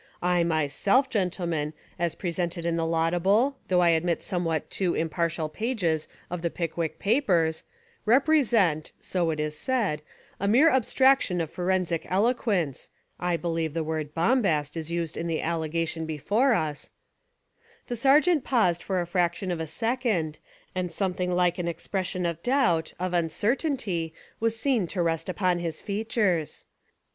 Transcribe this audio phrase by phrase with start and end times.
[0.23, 5.47] I, myself, gentle men, as presented in the laudable, though I admit somewhat too impartial
[5.47, 7.61] pages of the Pickwick Papers,
[8.07, 10.01] represent (so it is said)
[10.39, 15.27] a mere abstraction of forensic eloquence (I be lieve the word 'bombast' is used In
[15.27, 16.89] the alle gation before us)"
[17.87, 20.39] The Sergeant paused for the fraction of a second,
[20.73, 25.79] and something like an expression of doubt, of uncertainty was seen to rest upon his
[25.79, 26.65] features.